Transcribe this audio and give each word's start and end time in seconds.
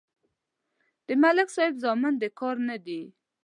د 1.07 1.09
ملک 1.21 1.47
صاحب 1.55 1.75
زامن 1.83 2.13
د 2.21 2.23
کار 2.39 2.55
نه 2.69 2.77
دي. 2.85 3.01